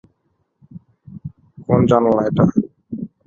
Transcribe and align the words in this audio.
কোন 1.65 1.79
জানালা 1.89 2.21
এটা? 2.29 2.43